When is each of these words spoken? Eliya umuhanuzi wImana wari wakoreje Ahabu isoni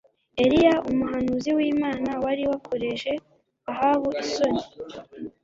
Eliya 0.43 0.73
umuhanuzi 0.91 1.49
wImana 1.57 2.11
wari 2.23 2.43
wakoreje 2.51 3.13
Ahabu 3.71 4.07
isoni 4.23 4.63